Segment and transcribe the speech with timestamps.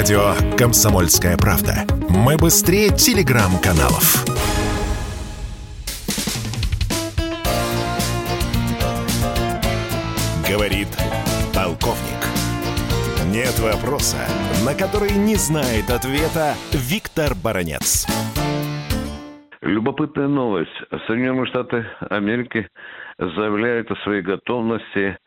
[0.00, 1.84] Радио «Комсомольская правда».
[2.08, 4.24] Мы быстрее телеграм-каналов.
[10.48, 10.88] Говорит
[11.54, 12.16] полковник.
[13.30, 14.16] Нет вопроса,
[14.64, 18.06] на который не знает ответа Виктор Баранец.
[19.60, 20.70] Любопытная новость.
[21.06, 22.66] Соединенные Штаты Америки
[23.18, 25.18] заявляют о своей готовности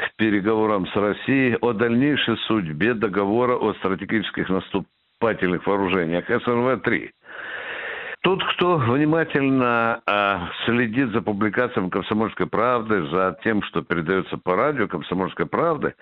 [0.00, 7.10] к переговорам с Россией о дальнейшей судьбе договора о стратегических наступательных вооружениях СНВ-3.
[8.22, 14.88] Тот, кто внимательно а, следит за публикациями «Комсомольской правды», за тем, что передается по радио
[14.88, 15.94] «Комсомольской правды»,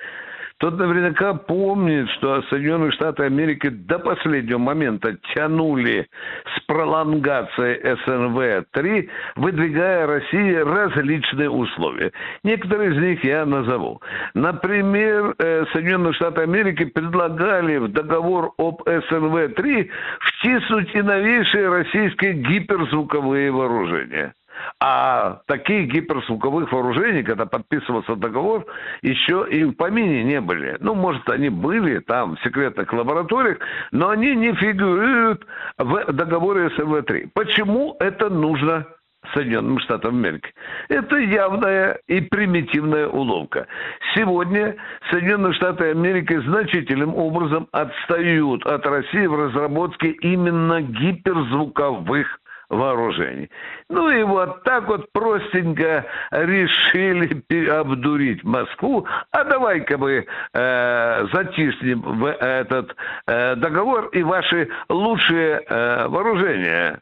[0.59, 6.09] тот наверняка помнит, что Соединенные Штаты Америки до последнего момента тянули
[6.57, 12.13] с пролонгацией СНВ-3, выдвигая России различные условия.
[12.43, 14.01] Некоторые из них я назову.
[14.35, 19.89] Например, э, Соединенные Штаты Америки предлагали в договор об СНВ-3
[20.21, 24.35] втиснуть и новейшие российские гиперзвуковые вооружения.
[24.81, 28.67] А таких гиперзвуковых вооружений, когда подписывался договор,
[29.03, 30.77] еще и в помине не были.
[30.81, 33.59] Ну, может, они были там в секретных лабораториях,
[33.93, 35.47] но они не фигурируют
[35.79, 37.31] в договоре СВ-3.
[37.35, 38.87] Почему это нужно
[39.35, 40.53] Соединенным Штатам Америки.
[40.89, 43.67] Это явная и примитивная уловка.
[44.15, 44.77] Сегодня
[45.11, 53.51] Соединенные Штаты Америки значительным образом отстают от России в разработке именно гиперзвуковых вооружений.
[53.89, 59.07] Ну и вот так вот простенько решили обдурить Москву.
[59.31, 62.95] А давай-ка мы э, затиснем в этот
[63.27, 67.01] э, договор и ваши лучшие э, вооружения,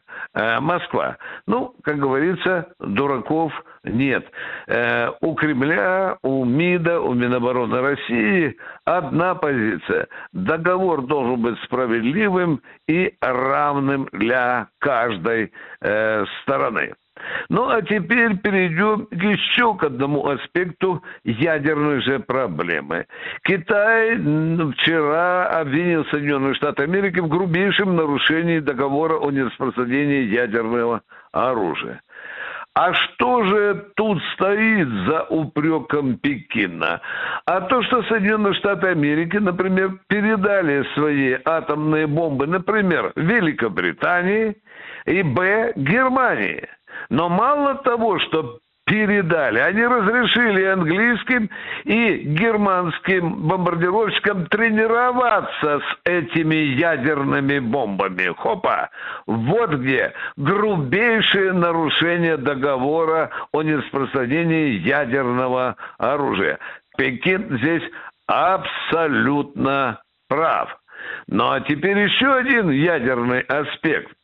[0.59, 1.17] Москва.
[1.47, 3.51] Ну, как говорится, дураков
[3.83, 4.25] нет.
[4.67, 10.07] Э, у Кремля, у МИДа, у Минобороны России одна позиция.
[10.33, 16.93] Договор должен быть справедливым и равным для каждой э, стороны.
[17.49, 23.05] Ну а теперь перейдем еще к одному аспекту ядерной же проблемы.
[23.43, 31.01] Китай вчера обвинил Соединенные Штаты Америки в грубейшем нарушении договора о нераспространении ядерного
[31.31, 32.01] оружия.
[32.79, 37.01] А что же тут стоит за упреком Пекина?
[37.45, 44.57] А то, что Соединенные Штаты Америки, например, передали свои атомные бомбы, например, Великобритании
[45.07, 45.73] и Б.
[45.75, 46.67] Германии.
[47.09, 49.59] Но мало того, что передали.
[49.59, 51.49] Они разрешили английским
[51.83, 58.33] и германским бомбардировщикам тренироваться с этими ядерными бомбами.
[58.37, 58.89] Хопа!
[59.25, 66.57] Вот где грубейшее нарушение договора о нераспространении ядерного оружия.
[66.97, 67.83] Пекин здесь
[68.25, 70.79] абсолютно прав.
[71.27, 74.16] Ну а теперь еще один ядерный аспект.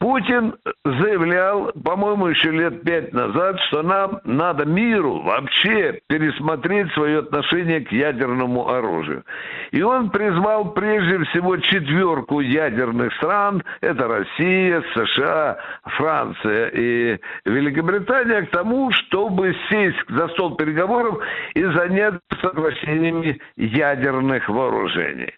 [0.00, 7.82] Путин заявлял, по-моему, еще лет пять назад, что нам надо миру вообще пересмотреть свое отношение
[7.82, 9.24] к ядерному оружию.
[9.72, 18.50] И он призвал прежде всего четверку ядерных стран, это Россия, США, Франция и Великобритания, к
[18.52, 21.18] тому, чтобы сесть за стол переговоров
[21.52, 25.34] и заняться соглашениями ядерных вооружений.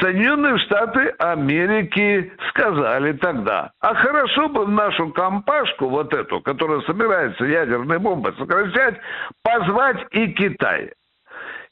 [0.00, 7.98] Соединенные Штаты Америки сказали тогда, а хорошо бы нашу компашку, вот эту, которая собирается ядерные
[7.98, 8.96] бомбы сокращать,
[9.42, 10.92] позвать и Китай.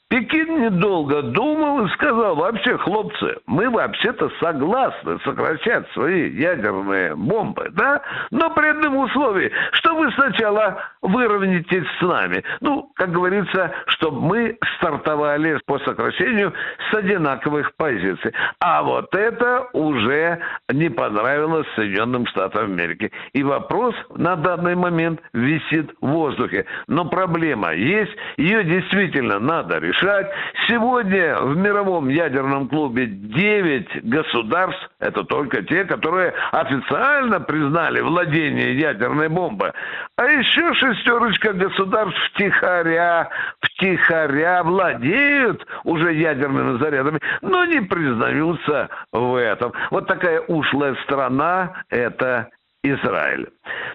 [0.09, 8.01] Пекин недолго думал и сказал, вообще, хлопцы, мы вообще-то согласны сокращать свои ядерные бомбы, да,
[8.31, 12.41] но при одном условии, что вы сначала выровняетесь с нами.
[12.61, 16.53] Ну, как говорится, чтобы мы стартовали по сокращению
[16.89, 18.31] с одинаковых позиций.
[18.61, 20.39] А вот это уже
[20.71, 23.11] не понравилось Соединенным Штатам Америки.
[23.33, 26.65] И вопрос на данный момент висит в воздухе.
[26.87, 30.27] Но проблема есть, ее действительно надо решить решать.
[30.67, 39.29] Сегодня в мировом ядерном клубе 9 государств, это только те, которые официально признали владение ядерной
[39.29, 39.71] бомбой.
[40.17, 43.29] А еще шестерочка государств втихаря,
[43.61, 49.73] втихаря владеют уже ядерными зарядами, но не признаются в этом.
[49.91, 52.49] Вот такая ушлая страна– это
[52.93, 53.49] Израиль.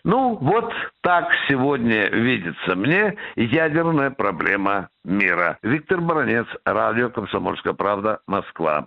[0.05, 0.73] Ну, вот
[1.03, 5.59] так сегодня видится мне ядерная проблема мира.
[5.63, 8.87] Виктор Баранец, радио «Комсомольская правда», Москва.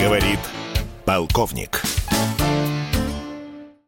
[0.00, 0.40] Говорит
[1.04, 1.95] полковник.